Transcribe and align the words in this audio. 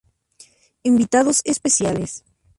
Invitados 0.81 1.41
especiales 1.45 2.23